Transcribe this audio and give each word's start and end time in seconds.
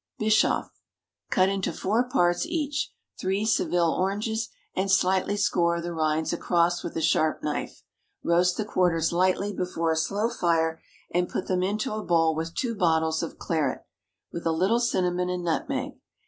Bischoff. 0.17 0.71
Cut 1.29 1.47
into 1.47 1.71
four 1.71 2.03
parts 2.09 2.43
each, 2.43 2.91
three 3.19 3.45
Seville 3.45 3.93
oranges, 3.93 4.49
and 4.75 4.89
slightly 4.89 5.37
score 5.37 5.79
the 5.79 5.93
rinds 5.93 6.33
across 6.33 6.81
with 6.83 6.95
a 6.97 7.01
sharp 7.01 7.43
knife. 7.43 7.83
Roast 8.23 8.57
the 8.57 8.65
quarters 8.65 9.13
lightly 9.13 9.53
before 9.53 9.91
a 9.91 9.95
slow 9.95 10.27
fire, 10.27 10.81
and 11.13 11.29
put 11.29 11.45
them 11.45 11.61
into 11.61 11.93
a 11.93 12.01
bowl 12.03 12.33
with 12.33 12.55
two 12.55 12.73
bottles 12.73 13.21
of 13.21 13.37
claret, 13.37 13.85
with 14.31 14.47
a 14.47 14.51
little 14.51 14.79
cinnamon 14.79 15.29
and 15.29 15.43
nutmeg. 15.43 15.91